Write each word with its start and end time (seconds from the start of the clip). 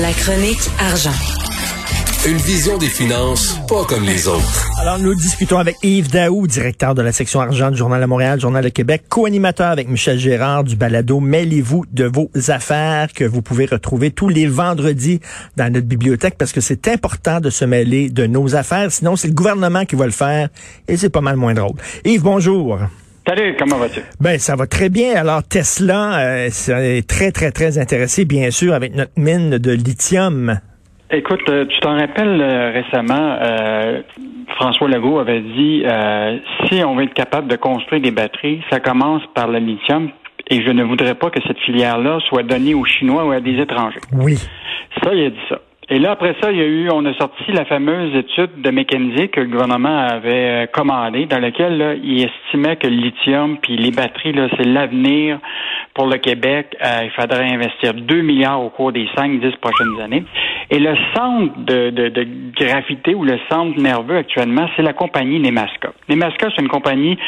La 0.00 0.12
chronique 0.12 0.60
argent. 0.78 1.10
Une 2.26 2.36
vision 2.36 2.78
des 2.78 2.88
finances 2.88 3.58
pas 3.68 3.84
comme 3.84 4.04
les 4.04 4.28
autres. 4.28 4.70
Alors, 4.80 4.98
nous 4.98 5.14
discutons 5.14 5.58
avec 5.58 5.76
Yves 5.82 6.10
Daou, 6.10 6.46
directeur 6.46 6.94
de 6.94 7.02
la 7.02 7.12
section 7.12 7.40
argent 7.40 7.70
du 7.70 7.76
Journal 7.76 8.00
de 8.00 8.06
Montréal, 8.06 8.40
Journal 8.40 8.62
de 8.62 8.68
Québec, 8.68 9.04
co-animateur 9.08 9.68
avec 9.68 9.88
Michel 9.88 10.18
Gérard 10.18 10.64
du 10.64 10.76
balado 10.76 11.20
Mêlez-vous 11.20 11.84
de 11.92 12.04
vos 12.04 12.30
affaires 12.48 13.12
que 13.12 13.24
vous 13.24 13.40
pouvez 13.40 13.66
retrouver 13.66 14.10
tous 14.10 14.28
les 14.28 14.46
vendredis 14.46 15.20
dans 15.56 15.72
notre 15.72 15.86
bibliothèque 15.86 16.36
parce 16.36 16.52
que 16.52 16.60
c'est 16.60 16.88
important 16.88 17.40
de 17.40 17.50
se 17.50 17.64
mêler 17.64 18.10
de 18.10 18.26
nos 18.26 18.54
affaires. 18.54 18.92
Sinon, 18.92 19.16
c'est 19.16 19.28
le 19.28 19.34
gouvernement 19.34 19.84
qui 19.84 19.96
va 19.96 20.06
le 20.06 20.12
faire 20.12 20.48
et 20.86 20.96
c'est 20.96 21.10
pas 21.10 21.22
mal 21.22 21.36
moins 21.36 21.54
drôle. 21.54 21.76
Yves, 22.04 22.22
bonjour. 22.22 22.78
Salut, 23.28 23.54
comment 23.58 23.76
vas-tu? 23.76 24.00
Ben, 24.22 24.38
ça 24.38 24.56
va 24.56 24.66
très 24.66 24.88
bien. 24.88 25.14
Alors, 25.14 25.42
Tesla 25.42 26.18
euh, 26.18 26.46
est 26.46 27.06
très, 27.06 27.30
très, 27.30 27.50
très 27.50 27.76
intéressé, 27.76 28.24
bien 28.24 28.50
sûr, 28.50 28.72
avec 28.72 28.94
notre 28.94 29.12
mine 29.18 29.58
de 29.58 29.70
lithium. 29.70 30.58
Écoute, 31.10 31.42
euh, 31.50 31.66
tu 31.66 31.78
t'en 31.80 31.98
rappelles 31.98 32.40
euh, 32.40 32.70
récemment, 32.70 33.38
François 34.56 34.88
Legault 34.88 35.18
avait 35.18 35.42
dit 35.42 35.84
si 36.64 36.82
on 36.82 36.96
veut 36.96 37.04
être 37.04 37.12
capable 37.12 37.48
de 37.48 37.56
construire 37.56 38.00
des 38.00 38.12
batteries, 38.12 38.62
ça 38.70 38.80
commence 38.80 39.22
par 39.34 39.48
le 39.48 39.58
lithium 39.58 40.08
et 40.48 40.62
je 40.62 40.70
ne 40.70 40.82
voudrais 40.82 41.14
pas 41.14 41.28
que 41.28 41.40
cette 41.46 41.58
filière-là 41.58 42.20
soit 42.30 42.44
donnée 42.44 42.72
aux 42.72 42.86
Chinois 42.86 43.26
ou 43.26 43.32
à 43.32 43.40
des 43.40 43.60
étrangers. 43.60 44.00
Oui. 44.10 44.38
Ça, 45.04 45.12
il 45.12 45.26
a 45.26 45.30
dit 45.30 45.36
ça. 45.50 45.60
Et 45.90 45.98
là, 45.98 46.10
après 46.10 46.34
ça, 46.40 46.52
il 46.52 46.58
y 46.58 46.60
a 46.60 46.66
eu, 46.66 46.90
on 46.90 47.04
a 47.06 47.14
sorti 47.14 47.50
la 47.50 47.64
fameuse 47.64 48.14
étude 48.14 48.60
de 48.60 48.70
McKinsey 48.70 49.28
que 49.28 49.40
le 49.40 49.46
gouvernement 49.46 50.06
avait 50.06 50.64
euh, 50.64 50.66
commandée, 50.66 51.24
dans 51.24 51.38
laquelle 51.38 51.78
là, 51.78 51.94
il 51.94 52.24
estimait 52.24 52.76
que 52.76 52.86
le 52.86 52.96
lithium 52.96 53.56
puis 53.56 53.76
les 53.78 53.90
batteries, 53.90 54.32
là, 54.32 54.48
c'est 54.56 54.66
l'avenir 54.66 55.38
pour 55.94 56.06
le 56.06 56.18
Québec. 56.18 56.76
Euh, 56.84 57.04
il 57.04 57.10
faudrait 57.10 57.50
investir 57.50 57.94
2 57.94 58.20
milliards 58.20 58.62
au 58.62 58.68
cours 58.68 58.92
des 58.92 59.06
5-10 59.16 59.56
prochaines 59.56 60.00
années. 60.00 60.24
Et 60.70 60.78
le 60.78 60.94
centre 61.14 61.54
de, 61.58 61.88
de, 61.88 62.08
de, 62.08 62.26
gravité 62.54 63.14
ou 63.14 63.24
le 63.24 63.38
centre 63.50 63.80
nerveux 63.80 64.18
actuellement, 64.18 64.68
c'est 64.76 64.82
la 64.82 64.92
compagnie 64.92 65.40
Nemaska. 65.40 65.92
Nemaska, 66.10 66.48
c'est 66.54 66.62
une 66.62 66.68
compagnie 66.68 67.18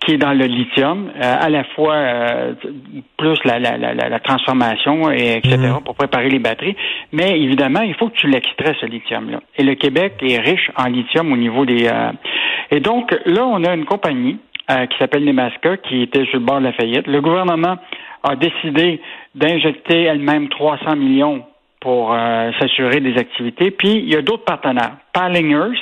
qui 0.00 0.12
est 0.12 0.18
dans 0.18 0.32
le 0.32 0.46
lithium, 0.46 1.10
euh, 1.14 1.36
à 1.40 1.50
la 1.50 1.64
fois 1.64 1.94
euh, 1.94 2.54
plus 3.18 3.38
la, 3.44 3.58
la, 3.58 3.76
la, 3.76 3.94
la, 3.94 4.20
transformation, 4.20 5.10
et 5.10 5.36
etc., 5.38 5.56
mhm. 5.56 5.82
pour 5.84 5.94
préparer 5.94 6.28
les 6.28 6.38
batteries. 6.38 6.76
Mais 7.12 7.38
évidemment, 7.40 7.82
il 7.82 7.94
faut 7.94 8.05
tu 8.10 8.28
l'extrais, 8.28 8.74
ce 8.80 8.86
lithium-là. 8.86 9.40
Et 9.56 9.62
le 9.62 9.74
Québec 9.74 10.14
est 10.22 10.38
riche 10.38 10.70
en 10.76 10.86
lithium 10.86 11.32
au 11.32 11.36
niveau 11.36 11.64
des... 11.64 11.86
Euh, 11.86 12.12
et 12.70 12.80
donc, 12.80 13.14
là, 13.26 13.46
on 13.46 13.62
a 13.64 13.74
une 13.74 13.84
compagnie 13.84 14.38
qui 14.68 14.98
s'appelle 14.98 15.24
Nemaska, 15.24 15.76
qui 15.76 16.02
était 16.02 16.24
sur 16.24 16.40
le 16.40 16.44
bord 16.44 16.58
de 16.58 16.64
la 16.64 16.72
faillite. 16.72 17.06
Le 17.06 17.20
gouvernement 17.20 17.76
a 18.24 18.34
décidé 18.34 19.00
d'injecter 19.36 20.02
elle-même 20.02 20.48
300 20.48 20.96
millions 20.96 21.44
pour 21.80 22.12
s'assurer 22.58 22.98
des 22.98 23.16
activités. 23.16 23.70
Puis, 23.70 23.92
il 23.92 24.12
y 24.12 24.16
a 24.16 24.22
d'autres 24.22 24.44
partenaires. 24.44 24.96
Palingers, 25.12 25.78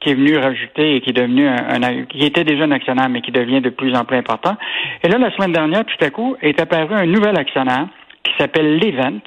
qui 0.00 0.10
est 0.10 0.14
venu 0.14 0.36
rajouter 0.36 0.96
et 0.96 1.00
qui 1.00 1.10
est 1.10 1.14
devenu 1.14 1.46
un, 1.46 2.04
qui 2.04 2.24
était 2.24 2.44
déjà 2.44 2.64
un 2.64 2.70
actionnaire, 2.70 3.08
mais 3.08 3.20
qui 3.20 3.32
devient 3.32 3.60
de 3.60 3.68
plus 3.68 3.94
en 3.94 4.04
plus 4.04 4.16
important. 4.16 4.56
Et 5.04 5.08
là, 5.08 5.18
la 5.18 5.30
semaine 5.36 5.52
dernière, 5.52 5.84
tout 5.84 6.02
à 6.04 6.10
coup, 6.10 6.36
est 6.40 6.58
apparu 6.58 6.94
un 6.94 7.06
nouvel 7.06 7.38
actionnaire 7.38 7.86
qui 8.24 8.32
s'appelle 8.38 8.78
Levent, 8.78 9.20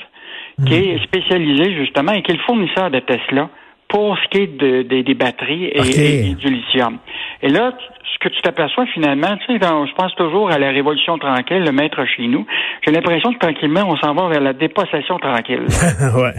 qui 0.66 0.74
est 0.74 0.96
hmm. 0.96 1.04
spécialisé 1.04 1.74
justement 1.76 2.12
et 2.14 2.22
qui 2.22 2.32
est 2.32 2.36
le 2.36 2.42
fournisseur 2.42 2.92
de 2.92 3.00
Tesla 3.00 3.50
pour 3.88 4.18
ce 4.18 4.28
qui 4.30 4.38
est 4.40 4.58
de, 4.58 4.82
des 4.82 5.14
batteries 5.14 5.66
et, 5.66 6.34
du 6.34 6.50
lithium. 6.50 6.98
Et 7.44 7.50
là, 7.50 7.74
ce 8.14 8.20
que 8.20 8.30
tu 8.30 8.42
t'aperçois 8.42 8.86
finalement, 8.86 9.36
tu 9.46 9.54
sais, 9.54 9.60
je 9.60 9.96
pense 9.96 10.16
toujours 10.16 10.50
à 10.50 10.58
la 10.58 10.70
révolution 10.70 11.18
tranquille, 11.18 11.62
le 11.66 11.74
maître 11.74 12.06
chez 12.06 12.26
nous. 12.28 12.46
J'ai 12.82 12.92
l'impression 12.92 13.34
que 13.34 13.40
tranquillement, 13.40 13.82
on 13.86 13.98
s'en 13.98 14.14
va 14.14 14.30
vers 14.30 14.40
la 14.40 14.54
dépossession 14.54 15.20
tranquille. 15.20 15.66
ouais, 16.16 16.34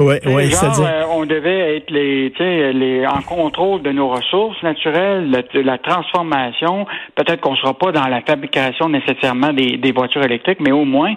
ouais, 0.00 0.34
ouais. 0.34 0.46
Genre, 0.46 0.80
euh, 0.80 1.02
on 1.12 1.26
devait 1.26 1.76
être 1.76 1.90
les, 1.90 2.32
tu 2.34 2.42
sais, 2.42 2.72
les 2.72 3.06
en 3.06 3.20
contrôle 3.20 3.82
de 3.82 3.92
nos 3.92 4.08
ressources 4.08 4.62
naturelles, 4.62 5.30
la, 5.30 5.62
la 5.62 5.76
transformation. 5.76 6.86
Peut-être 7.14 7.42
qu'on 7.42 7.56
sera 7.56 7.74
pas 7.74 7.92
dans 7.92 8.06
la 8.06 8.22
fabrication 8.22 8.88
nécessairement 8.88 9.52
des, 9.52 9.76
des, 9.76 9.92
voitures 9.92 10.24
électriques, 10.24 10.60
mais 10.60 10.72
au 10.72 10.86
moins 10.86 11.14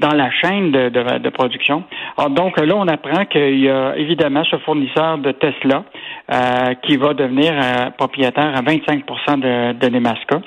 dans 0.00 0.12
la 0.12 0.30
chaîne 0.30 0.70
de, 0.70 0.90
de, 0.90 1.18
de 1.18 1.28
production. 1.30 1.84
Alors, 2.18 2.28
donc 2.28 2.60
là, 2.60 2.74
on 2.76 2.88
apprend 2.88 3.24
qu'il 3.24 3.60
y 3.60 3.70
a 3.70 3.96
évidemment 3.96 4.44
ce 4.44 4.56
fournisseur 4.58 5.16
de 5.16 5.32
Tesla 5.32 5.84
euh, 6.30 6.74
qui 6.86 6.96
va 6.96 7.14
devenir 7.14 7.52
euh, 7.52 7.90
propriétaire 7.90 8.56
à 8.56 8.62
25 8.62 9.04
de, 9.40 9.72
de 9.72 9.88
Nemaska. 9.88 10.40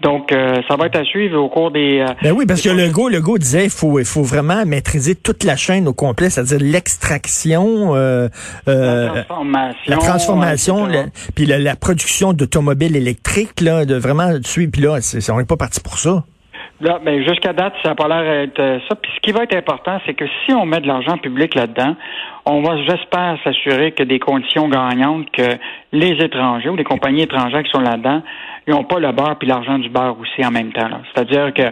Donc, 0.00 0.30
euh, 0.30 0.60
ça 0.68 0.76
va 0.76 0.86
être 0.86 0.96
à 0.96 1.04
suivre 1.04 1.40
au 1.40 1.48
cours 1.48 1.70
des. 1.70 2.04
ben 2.22 2.32
oui, 2.32 2.46
parce 2.46 2.62
que 2.62 2.68
le 2.68 2.88
go, 2.90 3.08
le 3.08 3.20
go 3.20 3.36
disait, 3.36 3.64
il 3.64 3.70
faut, 3.70 3.98
il 3.98 4.04
faut 4.04 4.22
vraiment 4.22 4.64
maîtriser 4.64 5.14
toute 5.14 5.42
la 5.42 5.56
chaîne 5.56 5.88
au 5.88 5.94
complet, 5.94 6.30
c'est-à-dire 6.30 6.58
l'extraction, 6.60 7.94
la 7.94 8.28
transformation, 8.66 9.82
la 9.86 9.96
transformation, 9.96 10.88
puis 11.34 11.46
la, 11.46 11.76
production 11.76 12.32
d'automobiles 12.32 12.94
électriques, 12.94 13.60
là, 13.60 13.84
de 13.84 13.94
vraiment 13.96 14.30
suivre. 14.44 14.70
Puis 14.70 14.82
là, 14.82 14.98
on 15.30 15.38
n'est 15.38 15.44
pas 15.44 15.56
parti 15.56 15.80
pour 15.80 15.98
ça. 15.98 16.24
Là, 16.80 17.00
ben, 17.02 17.26
jusqu'à 17.26 17.54
date, 17.54 17.72
ça 17.82 17.90
n'a 17.90 17.94
pas 17.94 18.06
l'air 18.06 18.46
d'être 18.46 18.82
ça. 18.88 18.94
Puis 18.96 19.10
ce 19.16 19.20
qui 19.20 19.32
va 19.32 19.44
être 19.44 19.56
important, 19.56 19.98
c'est 20.04 20.14
que 20.14 20.26
si 20.44 20.52
on 20.52 20.66
met 20.66 20.80
de 20.80 20.86
l'argent 20.86 21.16
public 21.16 21.54
là-dedans, 21.54 21.96
on 22.44 22.60
va, 22.60 22.76
j'espère, 22.84 23.38
s'assurer 23.42 23.92
que 23.92 24.02
des 24.02 24.18
conditions 24.18 24.68
gagnantes, 24.68 25.30
que 25.32 25.56
les 25.92 26.22
étrangers 26.22 26.68
ou 26.68 26.76
les 26.76 26.84
compagnies 26.84 27.22
étrangères 27.22 27.62
qui 27.62 27.70
sont 27.70 27.80
là-dedans, 27.80 28.22
ils 28.66 28.74
n'ont 28.74 28.84
pas 28.84 28.98
le 28.98 29.10
beurre 29.12 29.36
puis 29.38 29.48
l'argent 29.48 29.78
du 29.78 29.88
beurre 29.88 30.16
aussi 30.20 30.44
en 30.44 30.50
même 30.50 30.72
temps. 30.72 30.88
C'est-à-dire 31.14 31.54
que 31.54 31.62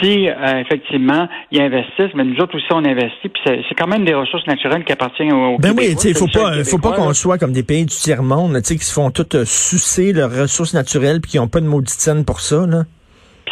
si 0.00 0.28
euh, 0.28 0.60
effectivement 0.60 1.28
ils 1.50 1.60
investissent, 1.60 2.14
mais 2.14 2.24
nous 2.24 2.36
autres 2.40 2.56
aussi 2.56 2.66
on 2.72 2.84
investit, 2.84 3.28
puis 3.28 3.42
c'est 3.46 3.74
quand 3.76 3.86
même 3.86 4.04
des 4.04 4.14
ressources 4.14 4.46
naturelles 4.46 4.84
qui 4.84 4.92
appartiennent 4.92 5.32
au, 5.32 5.56
ben 5.58 5.72
oui, 5.76 5.94
il 6.04 6.14
faut 6.14 6.26
pas, 6.26 6.62
faut 6.64 6.78
pas 6.78 6.92
qu'on 6.92 7.14
soit 7.14 7.38
comme 7.38 7.52
des 7.52 7.62
pays 7.62 7.86
du 7.86 7.94
tiers 7.94 8.22
monde, 8.22 8.60
qui 8.60 8.78
se 8.78 8.92
font 8.92 9.10
toutes 9.10 9.36
euh, 9.36 9.44
sucer 9.44 10.12
leurs 10.12 10.30
ressources 10.30 10.74
naturelles 10.74 11.20
puis 11.20 11.32
qui 11.32 11.38
n'ont 11.38 11.48
pas 11.48 11.60
de 11.60 11.66
maudite 11.66 12.00
scène 12.00 12.24
pour 12.24 12.40
ça. 12.40 12.66
Là 12.66 12.82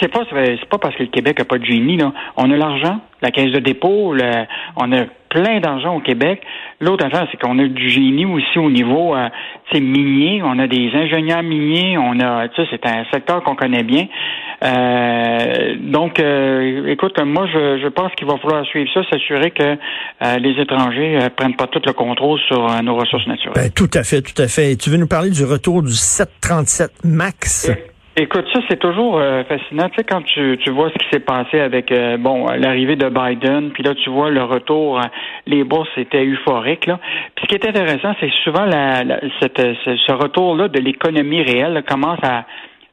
c'est 0.01 0.09
pas 0.09 0.23
c'est 0.31 0.69
pas 0.69 0.79
parce 0.79 0.95
que 0.97 1.03
le 1.03 1.09
Québec 1.09 1.41
a 1.41 1.45
pas 1.45 1.59
de 1.59 1.65
génie 1.65 1.97
là. 1.97 2.13
On 2.37 2.51
a 2.51 2.57
l'argent, 2.57 3.01
la 3.23 3.31
caisse 3.31 3.53
de 3.53 3.61
dépôt, 3.61 4.15
on 4.77 4.93
a 4.93 5.05
plein 5.31 5.61
d'argent 5.61 5.97
au 5.97 6.01
Québec. 6.01 6.43
L'autre 6.81 7.07
affaire, 7.07 7.27
c'est 7.31 7.41
qu'on 7.41 7.59
a 7.59 7.67
du 7.67 7.89
génie 7.89 8.27
aussi 8.27 8.59
au 8.59 8.71
niveau 8.71 9.15
euh, 9.15 9.29
minier. 9.75 10.43
On 10.45 10.59
a 10.59 10.67
des 10.67 10.91
ingénieurs 10.93 11.43
miniers. 11.43 11.97
On 11.97 12.19
a, 12.21 12.49
c'est 12.57 12.85
un 12.87 13.05
secteur 13.13 13.43
qu'on 13.45 13.55
connaît 13.55 13.85
bien. 13.85 14.07
Euh, 14.63 15.77
donc, 15.81 16.19
euh, 16.19 16.89
écoute, 16.89 17.19
moi, 17.25 17.47
je, 17.47 17.81
je 17.83 17.89
pense 17.89 18.13
qu'il 18.17 18.27
va 18.27 18.37
falloir 18.39 18.65
suivre 18.67 18.91
ça, 18.93 19.01
s'assurer 19.09 19.53
que 19.53 19.63
euh, 19.63 20.37
les 20.39 20.61
étrangers 20.61 21.19
prennent 21.37 21.57
pas 21.57 21.67
tout 21.69 21.81
le 21.85 21.93
contrôle 21.93 22.39
sur 22.41 22.83
nos 22.83 22.97
ressources 22.97 23.27
naturelles. 23.27 23.55
Ben, 23.55 23.71
tout 23.71 23.91
à 23.95 24.03
fait, 24.03 24.21
tout 24.23 24.41
à 24.41 24.49
fait. 24.49 24.77
tu 24.77 24.91
veux 24.91 24.99
nous 24.99 25.07
parler 25.07 25.31
du 25.31 25.45
retour 25.45 25.83
du 25.83 25.93
737 25.93 27.05
Max? 27.05 27.71
Écoute, 28.21 28.45
ça 28.53 28.61
c'est 28.69 28.79
toujours 28.79 29.19
euh, 29.19 29.45
fascinant. 29.45 29.89
Tu 29.89 29.95
sais, 29.97 30.05
quand 30.05 30.21
tu, 30.21 30.59
tu 30.63 30.69
vois 30.69 30.91
ce 30.91 30.95
qui 30.99 31.09
s'est 31.11 31.25
passé 31.25 31.59
avec 31.59 31.91
euh, 31.91 32.19
bon 32.19 32.49
l'arrivée 32.49 32.95
de 32.95 33.09
Biden, 33.09 33.71
puis 33.71 33.83
là 33.83 33.95
tu 33.95 34.11
vois 34.11 34.29
le 34.29 34.43
retour, 34.43 34.99
euh, 34.99 35.05
les 35.47 35.65
bourses 35.65 35.89
étaient 35.97 36.27
euphoriques. 36.27 36.85
Là. 36.85 37.01
Puis 37.35 37.45
ce 37.45 37.49
qui 37.49 37.55
est 37.55 37.67
intéressant, 37.67 38.15
c'est 38.21 38.31
souvent 38.45 38.67
la, 38.67 39.21
cette, 39.41 39.57
ce, 39.57 40.13
retour-là 40.13 40.69
de 40.69 40.81
l'économie 40.81 41.41
réelle 41.41 41.83
commence 41.89 42.19
à, 42.23 42.45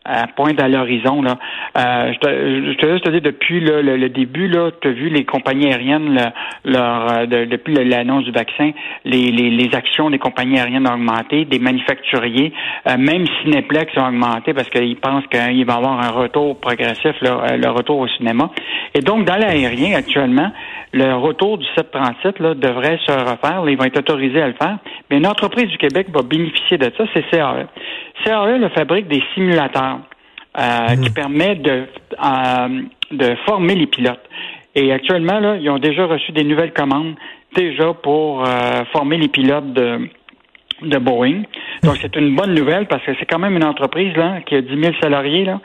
à 0.07 0.27
pointe 0.27 0.59
à 0.61 0.67
l'horizon. 0.67 1.21
Là. 1.21 1.37
Euh, 1.77 2.13
je, 2.13 2.19
te, 2.19 2.27
je 2.27 2.77
te 2.77 2.91
juste 2.91 3.07
depuis 3.07 3.59
le, 3.59 3.81
le, 3.81 4.09
début, 4.09 4.47
là, 4.47 4.71
tu 4.81 4.87
as 4.87 4.91
vu 4.91 5.09
les 5.09 5.25
compagnies 5.25 5.67
aériennes, 5.67 6.31
leur, 6.65 7.11
euh, 7.11 7.25
depuis 7.25 7.73
l'annonce 7.73 8.23
du 8.23 8.31
vaccin, 8.31 8.71
les, 9.05 9.31
les, 9.31 9.49
les, 9.49 9.75
actions 9.75 10.09
des 10.09 10.19
compagnies 10.19 10.59
aériennes 10.59 10.87
ont 10.87 10.93
augmenté, 10.93 11.45
des 11.45 11.59
manufacturiers, 11.59 12.53
euh, 12.87 12.97
même 12.97 13.25
Cineplex 13.43 13.95
ont 13.97 14.07
augmenté 14.07 14.53
parce 14.53 14.69
qu'ils 14.69 14.97
pensent 14.97 15.27
qu'il 15.27 15.65
va 15.65 15.73
y 15.73 15.77
avoir 15.77 15.99
un 15.99 16.11
retour 16.11 16.59
progressif, 16.59 17.15
euh, 17.23 17.57
le 17.57 17.69
retour 17.69 17.99
au 17.99 18.07
cinéma. 18.07 18.49
Et 18.93 19.01
donc, 19.01 19.25
dans 19.25 19.35
l'aérien, 19.35 19.95
actuellement, 19.95 20.51
le 20.93 21.13
retour 21.15 21.57
du 21.57 21.65
737 21.75 22.39
là, 22.39 22.53
devrait 22.53 22.99
se 23.05 23.11
refaire. 23.11 23.63
Là, 23.63 23.71
ils 23.71 23.77
vont 23.77 23.85
être 23.85 23.99
autorisés 23.99 24.41
à 24.41 24.47
le 24.47 24.53
faire. 24.53 24.77
Mais 25.09 25.17
une 25.17 25.27
entreprise 25.27 25.67
du 25.67 25.77
Québec 25.77 26.07
va 26.13 26.21
bénéficier 26.21 26.77
de 26.77 26.91
ça, 26.97 27.03
c'est 27.13 27.23
CAE. 27.29 27.67
CAE 28.23 28.57
le 28.57 28.69
fabrique 28.69 29.07
des 29.07 29.23
simulateurs 29.33 29.99
euh, 30.57 30.95
qui 30.95 31.09
mmh. 31.09 31.13
permet 31.13 31.55
de, 31.55 31.85
euh, 32.23 32.81
de 33.11 33.35
former 33.45 33.75
les 33.75 33.87
pilotes. 33.87 34.23
Et 34.75 34.91
actuellement, 34.91 35.39
là, 35.39 35.57
ils 35.57 35.69
ont 35.69 35.79
déjà 35.79 36.05
reçu 36.05 36.31
des 36.31 36.43
nouvelles 36.43 36.73
commandes 36.73 37.15
déjà 37.55 37.93
pour 37.93 38.43
euh, 38.43 38.83
former 38.91 39.17
les 39.17 39.27
pilotes 39.27 39.73
de, 39.73 40.09
de 40.81 40.97
Boeing. 40.97 41.43
Donc, 41.83 41.97
c'est 42.01 42.15
une 42.15 42.35
bonne 42.35 42.53
nouvelle 42.53 42.87
parce 42.87 43.03
que 43.03 43.11
c'est 43.19 43.25
quand 43.25 43.39
même 43.39 43.55
une 43.55 43.63
entreprise 43.63 44.15
là, 44.15 44.41
qui 44.45 44.55
a 44.55 44.61
10 44.61 44.67
000 44.69 44.93
salariés. 45.01 45.45
Là. 45.45 45.59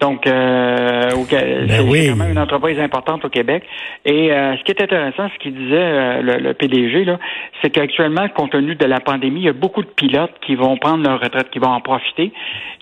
Donc, 0.00 0.26
euh, 0.26 1.10
ben 1.10 1.90
c'est 1.90 2.08
quand 2.10 2.16
même 2.16 2.32
une 2.32 2.38
entreprise 2.38 2.78
importante 2.78 3.24
au 3.24 3.30
Québec. 3.30 3.62
Et 4.04 4.30
euh, 4.30 4.54
ce 4.58 4.62
qui 4.64 4.72
est 4.72 4.82
intéressant, 4.82 5.28
ce 5.32 5.38
qu'il 5.42 5.54
disait 5.54 5.74
euh, 5.74 6.20
le, 6.22 6.52
PDG, 6.52 7.04
là, 7.04 7.18
c'est 7.62 7.70
qu'actuellement, 7.70 8.28
compte 8.28 8.50
tenu 8.50 8.74
de 8.74 8.84
la 8.84 9.00
pandémie, 9.00 9.40
il 9.40 9.46
y 9.46 9.48
a 9.48 9.54
beaucoup 9.54 9.82
de 9.82 9.88
pilotes 9.88 10.34
qui 10.44 10.54
vont 10.54 10.76
prendre 10.76 11.02
leur 11.02 11.18
retraite, 11.18 11.48
qui 11.50 11.58
vont 11.58 11.70
en 11.70 11.80
profiter. 11.80 12.30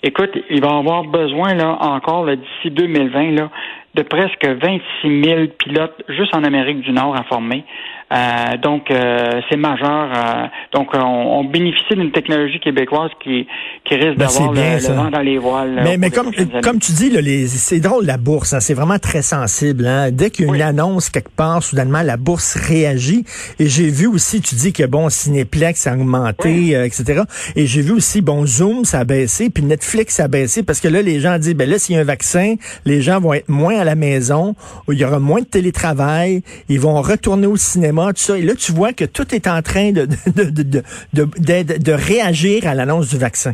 Écoute, 0.03 0.31
il 0.49 0.61
va 0.61 0.75
avoir 0.75 1.03
besoin 1.03 1.53
là 1.53 1.77
encore 1.79 2.25
d'ici 2.25 2.69
2020 2.69 3.31
là 3.31 3.49
de 3.95 4.01
presque 4.01 4.45
26 4.45 5.23
000 5.23 5.41
pilotes 5.57 6.03
juste 6.09 6.35
en 6.35 6.43
Amérique 6.43 6.81
du 6.81 6.91
Nord 6.91 7.15
informés. 7.15 7.63
Euh, 8.11 8.57
donc, 8.61 8.91
euh, 8.91 9.41
c'est 9.49 9.57
majeur. 9.57 10.11
Euh, 10.15 10.45
donc, 10.73 10.89
on, 10.93 11.43
bénéficie 11.45 11.95
d'une 11.95 12.11
technologie 12.11 12.59
québécoise 12.59 13.09
qui, 13.23 13.47
qui 13.83 13.95
risque 13.95 14.17
ben, 14.17 14.27
d'avoir 14.27 14.53
le, 14.53 14.93
vent 14.93 15.09
dans 15.09 15.21
les 15.21 15.37
voiles. 15.37 15.81
Mais, 15.83 15.97
mais 15.97 16.11
comme, 16.11 16.31
comme 16.61 16.79
tu 16.79 16.91
dis, 16.91 17.09
là, 17.09 17.21
les, 17.21 17.47
c'est 17.47 17.79
drôle 17.79 18.05
la 18.05 18.17
bourse. 18.17 18.53
Hein, 18.53 18.59
c'est 18.59 18.73
vraiment 18.73 18.99
très 18.99 19.21
sensible. 19.21 19.87
Hein. 19.87 20.11
Dès 20.11 20.29
qu'il 20.29 20.45
y 20.45 20.49
a 20.49 20.55
une 20.55 20.61
annonce 20.61 21.09
quelque 21.09 21.35
part, 21.35 21.63
soudainement, 21.63 22.03
la 22.03 22.17
bourse 22.17 22.55
réagit. 22.55 23.25
Et 23.59 23.67
j'ai 23.67 23.89
vu 23.89 24.07
aussi, 24.07 24.41
tu 24.41 24.55
dis 24.55 24.73
que 24.73 24.83
bon, 24.83 25.09
Cinéplex 25.09 25.87
a 25.87 25.93
augmenté, 25.93 26.71
etc. 26.71 27.23
Et 27.55 27.65
j'ai 27.65 27.81
vu 27.81 27.93
aussi, 27.93 28.21
bon, 28.21 28.45
Zoom, 28.45 28.85
ça 28.85 28.99
a 28.99 29.03
baissé, 29.03 29.49
puis 29.49 29.63
Netflix, 29.63 30.15
ça 30.15 30.25
a 30.25 30.27
baissé, 30.27 30.63
parce 30.63 30.79
que 30.79 30.87
là, 30.87 31.01
les 31.01 31.19
gens 31.19 31.37
disent, 31.37 31.55
ben 31.55 31.69
là, 31.69 31.79
s'il 31.79 31.95
y 31.95 31.97
a 31.97 32.01
un 32.01 32.05
vaccin, 32.05 32.55
les 32.85 33.01
gens 33.01 33.19
vont 33.19 33.33
être 33.33 33.49
moins 33.49 33.77
à 33.77 33.83
la 33.83 33.95
maison, 33.95 34.55
il 34.89 34.97
y 34.97 35.05
aura 35.05 35.19
moins 35.19 35.41
de 35.41 35.45
télétravail, 35.45 36.43
ils 36.69 36.79
vont 36.79 37.01
retourner 37.01 37.47
au 37.47 37.57
cinéma 37.57 37.94
et 38.35 38.41
là, 38.41 38.53
tu 38.55 38.71
vois 38.71 38.93
que 38.93 39.05
tout 39.05 39.33
est 39.33 39.47
en 39.47 39.61
train 39.61 39.91
de, 39.91 40.05
de, 40.05 41.91
réagir 41.91 42.67
à 42.67 42.73
l'annonce 42.73 43.09
du 43.09 43.17
vaccin. 43.17 43.53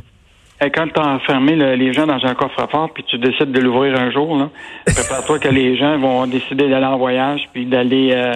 Et 0.63 0.69
quand 0.69 0.87
tu 0.93 0.99
as 0.99 1.07
enfermé 1.07 1.55
les 1.55 1.93
gens 1.93 2.05
dans 2.05 2.23
un 2.23 2.35
coffre-fort, 2.35 2.91
puis 2.93 3.03
tu 3.07 3.17
décides 3.17 3.51
de 3.51 3.59
l'ouvrir 3.59 3.99
un 3.99 4.11
jour, 4.11 4.49
prépare-toi 4.85 5.39
que 5.39 5.49
les 5.49 5.75
gens 5.75 5.97
vont 5.97 6.27
décider 6.27 6.69
d'aller 6.69 6.85
en 6.85 6.97
voyage, 6.97 7.41
puis 7.51 7.65
d'aller 7.65 8.11
euh, 8.13 8.33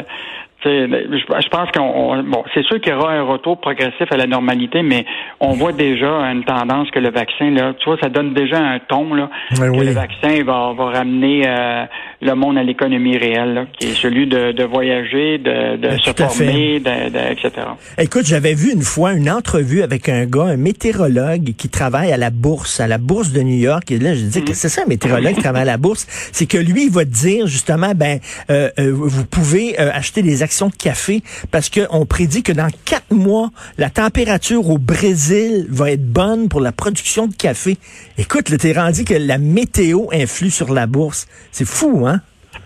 je 0.66 1.50
pense 1.50 1.72
qu'on 1.72 2.24
bon, 2.24 2.44
c'est 2.54 2.64
sûr 2.64 2.80
qu'il 2.82 2.92
y 2.92 2.96
aura 2.96 3.14
un 3.14 3.24
retour 3.24 3.60
progressif 3.60 4.12
à 4.12 4.18
la 4.18 4.26
normalité, 4.26 4.82
mais 4.82 5.06
on 5.40 5.52
voit 5.52 5.74
déjà 5.74 6.08
une 6.32 6.44
tendance 6.44 6.90
que 6.92 7.00
le 7.00 7.12
vaccin, 7.12 7.52
là, 7.52 7.74
tu 7.78 7.86
vois, 7.86 7.98
ça 8.02 8.10
donne 8.10 8.34
déjà 8.34 8.58
un 8.58 8.80
ton 8.80 9.14
là, 9.14 9.30
que 9.52 9.62
le 9.62 9.92
vaccin 9.92 10.44
va, 10.44 10.74
va 10.74 10.86
ramener 10.86 11.44
euh, 11.48 11.86
le 12.22 12.34
monde 12.36 12.58
à 12.58 12.64
l'économie 12.64 13.18
réelle, 13.18 13.68
qui 13.78 13.88
est 13.88 13.96
celui 13.96 14.28
de, 14.28 14.64
voyager, 14.64 15.38
de, 15.38 15.78
de 15.78 15.98
se 15.98 16.12
former, 16.12 16.80
de, 16.80 17.32
etc. 17.32 17.68
Écoute, 17.98 18.26
j'avais 18.26 18.54
vu 18.54 18.72
une 18.72 18.82
fois 18.82 19.14
une 19.14 19.30
entrevue 19.30 19.82
avec 19.82 20.10
un 20.10 20.26
gars, 20.26 20.46
un 20.46 20.58
météorologue 20.58 21.54
qui 21.58 21.70
travaille 21.70 22.12
à 22.12 22.18
la 22.18 22.30
bourse, 22.30 22.80
à 22.80 22.88
la 22.88 22.98
bourse 22.98 23.32
de 23.32 23.42
New 23.42 23.58
York. 23.58 23.92
Et 23.92 24.00
là, 24.00 24.16
je 24.16 24.22
dis 24.22 24.44
que 24.44 24.50
mhm. 24.50 24.56
c'est 24.56 24.70
ça, 24.70 24.84
un 24.84 24.90
météorologue 24.90 25.36
qui 25.36 25.42
travaille 25.42 25.64
à 25.64 25.66
la 25.66 25.78
bourse, 25.78 26.08
c'est 26.32 26.46
que 26.46 26.58
lui, 26.58 26.86
il 26.86 26.92
va 26.92 27.06
te 27.06 27.10
dire 27.10 27.48
justement, 27.48 27.94
ben, 27.96 28.20
euh, 28.50 28.70
euh, 28.80 28.92
vous 28.94 29.26
pouvez 29.26 29.78
acheter 29.78 30.22
des 30.22 30.44
actions 30.44 30.70
de 30.70 30.76
café 30.76 31.22
parce 31.52 31.70
qu'on 31.70 32.06
prédit 32.06 32.44
que 32.44 32.52
dans 32.52 32.70
quatre 32.86 33.12
mois, 33.12 33.52
la 33.78 33.90
température 33.90 34.70
au 34.70 34.78
Brésil 34.78 35.66
va 35.70 35.92
être 35.92 36.06
bonne 36.06 36.50
pour 36.50 36.62
la 36.62 36.72
production 36.72 37.28
de 37.28 37.36
café. 37.36 37.78
Écoute, 38.18 38.56
t'es 38.58 38.74
rendu 38.74 39.04
que 39.04 39.14
la 39.14 39.38
météo 39.38 40.06
influe 40.12 40.52
sur 40.52 40.74
la 40.74 40.88
bourse. 40.88 41.28
C'est 41.52 41.66
fou, 41.66 42.06
hein? 42.08 42.15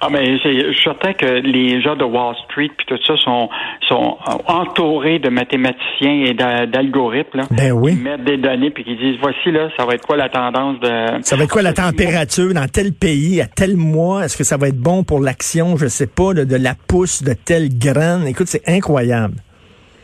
Ah, 0.02 0.08
mais 0.10 0.38
je 0.38 0.72
suis 0.72 0.84
certain 0.84 1.14
que 1.14 1.26
les 1.26 1.82
gens 1.82 1.96
de 1.96 2.04
Wall 2.04 2.36
Street 2.46 2.72
puis 2.78 2.86
tout 2.88 2.98
ça 3.06 3.16
sont, 3.18 3.50
sont 3.88 4.18
entourés 4.48 5.20
de 5.20 5.30
mathématiciens 5.30 6.26
et 6.26 6.34
d'algorithmes 6.34 7.42
ben 7.52 7.72
oui. 7.72 7.96
qui 7.96 8.02
mettent 8.02 8.24
des 8.24 8.38
données 8.38 8.70
puis 8.70 8.84
qui 8.84 8.96
disent 8.96 9.18
voici 9.22 9.52
là, 9.52 9.70
ça 9.78 9.86
va 9.86 9.96
être 9.96 10.06
quoi 10.06 10.18
la 10.18 10.30
tendance 10.30 10.80
de. 10.80 11.24
Ça 11.24 11.36
va 11.36 11.44
être 11.44 11.52
quoi 11.52 11.62
la 11.62 11.74
température 11.74 12.54
dans 12.54 12.68
tel 12.68 12.94
pays 12.94 13.42
à 13.42 13.48
tel 13.48 13.76
mois? 13.76 14.26
Est-ce 14.26 14.38
que 14.38 14.44
ça 14.44 14.58
va 14.58 14.70
être 14.70 14.80
bon 14.80 15.04
pour 15.04 15.20
l'action, 15.20 15.78
je 15.78 15.88
sais 15.88 16.08
pas, 16.08 16.34
de, 16.34 16.44
de 16.44 16.56
la 16.56 16.76
pousse 16.88 17.24
de 17.24 17.34
telle 17.34 17.70
graine 17.78 18.26
Écoute, 18.28 18.48
c'est 18.48 18.68
incroyable. 18.68 19.36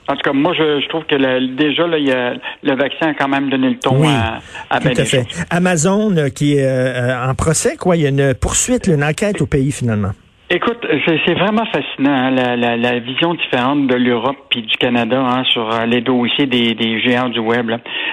En 0.08 0.14
tout 0.16 0.22
cas, 0.22 0.34
moi, 0.34 0.54
je, 0.54 0.88
trouve 0.88 1.04
que 1.06 1.56
déjà, 1.56 1.88
là, 1.88 1.98
y 1.98 2.12
a, 2.12 2.36
le 2.64 2.76
vaccin 2.76 3.08
a 3.08 3.14
quand 3.16 3.28
même 3.28 3.50
donné 3.50 3.70
le 3.70 3.80
ton 3.80 4.08
à, 4.08 4.40
à 4.70 4.80
tout 4.80 4.90
à 4.90 5.06
fait. 5.06 5.26
Amazon 5.50 6.16
euh, 6.16 6.30
qui 6.30 6.58
est 6.58 6.66
euh, 6.66 7.28
en 7.28 7.34
procès, 7.34 7.76
quoi. 7.76 7.96
Il 7.96 8.04
y 8.04 8.06
a 8.06 8.10
une 8.10 8.36
poursuite, 8.36 8.88
une 8.88 9.04
enquête 9.04 9.42
au 9.42 9.48
pays, 9.48 9.72
finalement. 9.72 10.12
Écoute, 10.50 10.86
c'est 11.26 11.34
vraiment 11.34 11.66
fascinant, 11.66 12.12
hein, 12.12 12.30
la, 12.30 12.56
la, 12.56 12.78
la, 12.78 13.00
vision 13.00 13.34
différente 13.34 13.88
de 13.88 13.96
l'Europe 13.96 14.38
puis 14.52 14.62
du 14.62 14.78
Canada 14.78 15.20
hein, 15.20 15.44
sur 15.46 15.74
euh, 15.74 15.86
les 15.86 16.02
dossiers 16.02 16.46
des, 16.46 16.76
des 16.76 17.02
géants 17.02 17.30
du 17.30 17.40
web. 17.40 17.72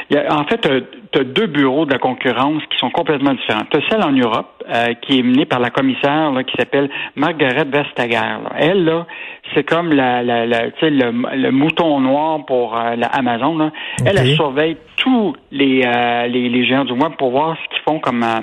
Il 0.08 0.17
y 0.17 0.19
a, 0.19 0.34
en 0.34 0.44
fait, 0.44 0.67
tu 1.12 1.19
as 1.20 1.25
deux 1.25 1.46
bureaux 1.46 1.84
de 1.84 1.93
la 1.93 1.99
concurrence 1.99 2.62
qui 2.70 2.79
sont 2.79 2.90
complètement 2.90 3.34
différents. 3.34 3.64
Tu 3.70 3.76
as 3.76 3.82
celle 3.90 4.02
en 4.02 4.12
Europe, 4.12 4.64
qui 5.02 5.19
est 5.19 5.23
menée 5.23 5.44
par 5.44 5.61
la 5.61 5.69
commissaire 5.69 6.32
qui 6.46 6.56
s'appelle 6.56 6.88
Margaret 7.17 7.67
Vestager. 7.67 8.38
Elle, 8.56 8.85
là, 8.85 9.06
c'est 9.55 9.64
comme 9.64 9.93
la, 9.93 10.23
la, 10.23 10.46
la 10.46 10.67
le, 10.67 11.37
le, 11.37 11.50
mouton 11.50 12.00
noir 12.00 12.44
pour 12.46 12.76
euh, 12.76 12.96
la 12.96 13.06
Amazon. 13.08 13.56
Là. 13.58 13.70
Elle, 14.05 14.19
elle 14.19 14.35
surveille 14.35 14.76
tous 14.96 15.35
les, 15.50 15.82
euh, 15.85 16.26
les, 16.26 16.49
les, 16.49 16.67
géants 16.67 16.85
du 16.85 16.93
web 16.93 17.12
pour 17.19 17.31
voir 17.31 17.56
ce 17.56 17.69
qu'ils 17.75 17.82
font 17.82 17.99
comme 17.99 18.23
euh, 18.23 18.40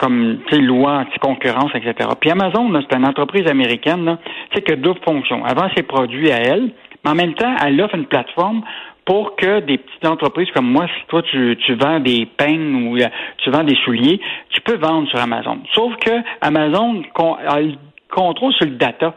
comme 0.00 0.38
loi 0.50 1.00
anti-concurrence, 1.00 1.72
etc. 1.74 2.08
Puis 2.18 2.30
Amazon, 2.30 2.72
c'est 2.80 2.96
une 2.96 3.06
entreprise 3.06 3.46
américaine 3.46 4.04
là, 4.04 4.18
que 4.60 4.74
deux 4.74 4.94
fonctions. 5.04 5.44
Avant 5.44 5.68
ses 5.76 5.82
produits 5.82 6.32
à 6.32 6.38
elle, 6.38 6.70
mais 7.04 7.10
en 7.10 7.14
même 7.14 7.34
temps, 7.34 7.54
elle 7.64 7.80
offre 7.80 7.94
une 7.94 8.06
plateforme 8.06 8.62
pour 9.04 9.36
que 9.36 9.60
des 9.60 9.78
petites 9.78 10.06
entreprises 10.06 10.50
comme 10.54 10.70
moi, 10.70 10.86
si 10.86 11.06
toi 11.08 11.22
tu, 11.22 11.56
tu 11.66 11.74
vends 11.74 12.00
des 12.00 12.26
peignes 12.26 12.88
ou 12.88 12.98
tu 13.38 13.50
vends 13.50 13.64
des 13.64 13.76
souliers, 13.84 14.20
tu 14.50 14.60
peux 14.62 14.76
vendre 14.76 15.08
sur 15.08 15.18
Amazon. 15.18 15.58
Sauf 15.74 15.94
que 15.96 16.12
Amazon 16.40 17.02
a 17.46 17.60
le 17.60 17.74
contrôle 18.10 18.52
sur 18.54 18.66
le 18.66 18.76
data. 18.76 19.14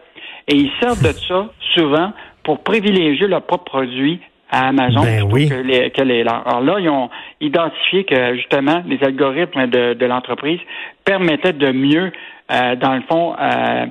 Et 0.47 0.55
ils 0.55 0.71
servent 0.81 1.01
de 1.01 1.13
ça 1.27 1.47
souvent 1.73 2.11
pour 2.43 2.63
privilégier 2.63 3.27
leurs 3.27 3.43
propres 3.43 3.65
produits 3.65 4.19
à 4.53 4.67
Amazon 4.67 5.01
ben 5.01 5.27
que, 5.27 5.55
les, 5.55 5.89
que 5.89 6.01
les. 6.03 6.21
Alors 6.21 6.61
là, 6.61 6.79
ils 6.79 6.89
ont 6.89 7.09
identifié 7.41 8.03
que 8.03 8.35
justement 8.35 8.83
les 8.87 9.03
algorithmes 9.03 9.65
de, 9.67 9.95
de 9.95 10.05
l'entreprise 10.05 10.59
permettaient 11.03 11.53
de 11.53 11.71
mieux, 11.71 12.11
euh, 12.51 12.75
dans 12.75 12.93
le 12.93 13.01
fond, 13.01 13.33
euh, 13.39 13.87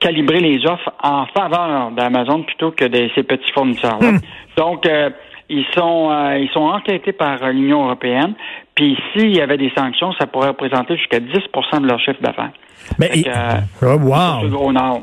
calibrer 0.00 0.40
les 0.40 0.66
offres 0.66 0.92
en 1.00 1.26
faveur 1.26 1.92
d'Amazon 1.92 2.42
plutôt 2.42 2.72
que 2.72 2.84
de 2.86 3.08
ces 3.14 3.22
petits 3.22 3.52
fournisseurs. 3.52 4.02
Hmm. 4.02 4.18
Donc 4.56 4.84
euh, 4.86 5.10
ils 5.48 5.66
sont 5.76 6.10
ils 6.36 6.50
sont 6.52 6.60
enquêtés 6.60 7.12
par 7.12 7.48
l'Union 7.50 7.84
européenne. 7.84 8.34
Puis 8.74 8.98
s'il 9.12 9.36
y 9.36 9.40
avait 9.40 9.58
des 9.58 9.70
sanctions, 9.76 10.12
ça 10.14 10.26
pourrait 10.26 10.48
représenter 10.48 10.96
jusqu'à 10.96 11.20
10% 11.20 11.82
de 11.82 11.86
leur 11.86 12.00
chiffre 12.00 12.20
d'affaires. 12.20 12.50
Mais 12.98 13.10
oh, 13.82 13.96
wow. 14.00 15.02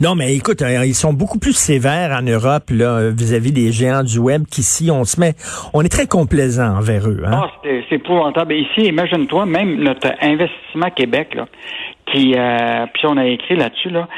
Non, 0.00 0.14
mais 0.14 0.34
écoute, 0.34 0.62
euh, 0.62 0.84
ils 0.84 0.94
sont 0.94 1.12
beaucoup 1.12 1.38
plus 1.38 1.56
sévères 1.56 2.10
en 2.10 2.22
Europe 2.22 2.70
là 2.70 3.10
vis-à-vis 3.10 3.52
des 3.52 3.72
géants 3.72 4.02
du 4.02 4.18
web 4.18 4.44
qu'ici. 4.50 4.90
On 4.90 5.04
se 5.04 5.20
met, 5.20 5.34
on 5.72 5.82
est 5.82 5.88
très 5.88 6.06
complaisant 6.06 6.76
envers 6.76 7.08
eux. 7.08 7.22
Hein? 7.26 7.42
Ah, 7.44 7.50
c'est 7.62 7.96
épouvantable. 7.96 8.54
Ici, 8.54 8.82
imagine-toi, 8.82 9.46
même 9.46 9.76
notre 9.76 10.08
investissement 10.20 10.90
Québec, 10.94 11.34
là, 11.34 11.46
qui, 12.06 12.34
euh, 12.36 12.86
puis 12.92 13.06
on 13.06 13.16
a 13.16 13.26
écrit 13.26 13.56
là-dessus, 13.56 13.90
là, 13.90 14.08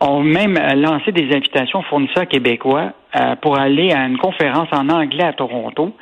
ont 0.00 0.22
même 0.22 0.58
lancé 0.76 1.12
des 1.12 1.34
invitations 1.34 1.80
aux 1.80 1.84
fournisseurs 1.84 2.28
québécois 2.28 2.92
euh, 3.14 3.34
pour 3.36 3.58
aller 3.58 3.92
à 3.92 4.06
une 4.06 4.18
conférence 4.18 4.68
en 4.72 4.88
anglais 4.88 5.24
à 5.24 5.32
Toronto 5.32 5.94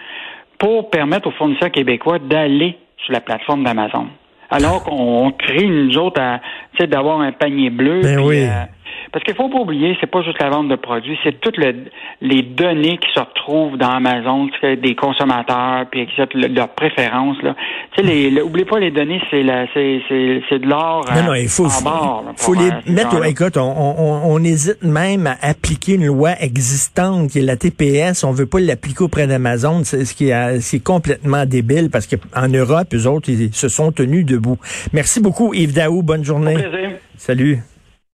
pour 0.59 0.90
permettre 0.90 1.28
aux 1.28 1.33
fournisseurs 1.33 1.71
québécois 1.71 2.19
d'aller 2.19 2.76
sur 3.04 3.12
la 3.12 3.21
plateforme 3.21 3.64
d'Amazon. 3.64 4.09
Alors 4.50 4.83
qu'on 4.85 5.33
crée, 5.33 5.66
nous 5.66 5.97
autres, 5.99 6.21
à, 6.21 6.40
d'avoir 6.87 7.21
un 7.21 7.33
panier 7.33 7.71
bleu. 7.71 8.00
Ben 8.02 8.19
oui. 8.21 8.47
Parce 9.14 9.23
qu'il 9.23 9.37
faut 9.37 9.49
pas 9.49 9.61
oublier, 9.61 9.97
c'est 10.00 10.11
pas 10.11 10.23
juste 10.23 10.42
la 10.42 10.50
vente 10.50 10.68
de 10.68 10.75
produits, 10.75 11.16
c'est 11.23 11.40
toutes 11.40 11.56
les 11.56 12.42
données 12.42 12.99
qui 12.99 13.12
se 13.14 13.21
retrouvent 13.21 13.76
dans 13.78 13.90
Amazon, 13.90 14.49
des 14.61 14.97
consommateurs, 14.97 15.87
puis 15.88 16.09
leurs 16.35 16.71
préférences. 16.71 17.40
Là. 17.44 17.54
Tu 17.97 18.04
sais, 18.04 18.42
oubliez 18.42 18.64
pas 18.64 18.80
les 18.80 18.90
données, 18.90 19.23
c'est 19.30 19.44
c'est 19.73 20.59
de 20.59 20.66
l'or 20.66 21.04
non, 21.14 21.23
non, 21.28 21.35
il 21.35 21.47
faut, 21.47 21.66
en 21.66 22.35
faut 22.37 22.54
les 22.54 22.71
euh, 22.71 22.92
mettre. 22.92 23.25
Écoute, 23.25 23.56
on, 23.56 24.25
on, 24.25 24.42
hésite 24.42 24.83
même 24.83 25.28
à 25.28 25.37
appliquer 25.42 25.94
une 25.94 26.06
loi 26.06 26.33
existante 26.40 27.30
qui 27.30 27.38
est 27.38 27.42
la 27.42 27.56
TPS. 27.56 28.25
On 28.25 28.33
veut 28.33 28.47
pas 28.47 28.59
l'appliquer 28.59 29.04
auprès 29.04 29.28
d'Amazon, 29.28 29.85
c'est 29.85 30.06
ce 30.06 30.14
qui 30.14 30.30
est, 30.30 30.59
c'est 30.59 30.83
complètement 30.83 31.47
débile 31.47 31.88
parce 31.88 32.09
qu'en 32.09 32.49
Europe, 32.49 32.88
eux 32.92 33.06
autres, 33.06 33.28
ils 33.28 33.54
se 33.54 33.68
sont 33.68 33.92
tenus 33.92 34.26
debout. 34.26 34.59
Merci 34.92 35.21
beaucoup, 35.21 35.54
Yves 35.54 35.73
Daou. 35.73 36.02
Bonne 36.02 36.25
journée. 36.25 36.56
Salut. 37.16 37.61